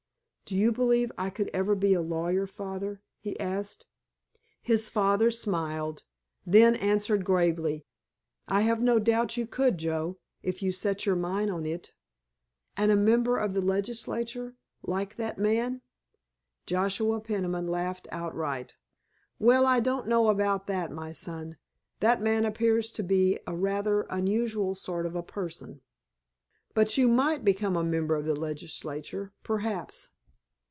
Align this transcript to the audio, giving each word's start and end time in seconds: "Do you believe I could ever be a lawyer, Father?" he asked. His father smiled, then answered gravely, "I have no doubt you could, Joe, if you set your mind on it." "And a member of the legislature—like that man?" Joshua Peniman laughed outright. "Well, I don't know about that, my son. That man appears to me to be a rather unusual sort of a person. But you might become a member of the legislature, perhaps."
"Do 0.45 0.57
you 0.57 0.73
believe 0.73 1.13
I 1.17 1.29
could 1.29 1.49
ever 1.53 1.75
be 1.75 1.93
a 1.93 2.01
lawyer, 2.01 2.45
Father?" 2.45 3.01
he 3.19 3.39
asked. 3.39 3.85
His 4.61 4.89
father 4.89 5.31
smiled, 5.31 6.03
then 6.45 6.75
answered 6.75 7.23
gravely, 7.23 7.85
"I 8.49 8.59
have 8.63 8.81
no 8.81 8.99
doubt 8.99 9.37
you 9.37 9.47
could, 9.47 9.77
Joe, 9.77 10.19
if 10.43 10.61
you 10.61 10.73
set 10.73 11.05
your 11.05 11.15
mind 11.15 11.51
on 11.51 11.65
it." 11.65 11.93
"And 12.75 12.91
a 12.91 12.97
member 12.97 13.37
of 13.37 13.53
the 13.53 13.61
legislature—like 13.61 15.15
that 15.15 15.37
man?" 15.37 15.83
Joshua 16.65 17.21
Peniman 17.21 17.67
laughed 17.69 18.09
outright. 18.11 18.75
"Well, 19.39 19.65
I 19.65 19.79
don't 19.79 20.05
know 20.05 20.27
about 20.27 20.67
that, 20.67 20.91
my 20.91 21.13
son. 21.13 21.55
That 22.01 22.21
man 22.21 22.43
appears 22.43 22.91
to 22.91 23.03
me 23.03 23.05
to 23.05 23.07
be 23.07 23.39
a 23.47 23.55
rather 23.55 24.01
unusual 24.09 24.75
sort 24.75 25.05
of 25.05 25.15
a 25.15 25.23
person. 25.23 25.79
But 26.73 26.97
you 26.97 27.07
might 27.07 27.45
become 27.45 27.77
a 27.77 27.85
member 27.85 28.17
of 28.17 28.25
the 28.25 28.35
legislature, 28.37 29.31
perhaps." 29.45 30.09